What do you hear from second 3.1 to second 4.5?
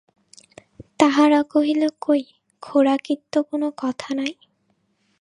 তো কোনো কথা নাই।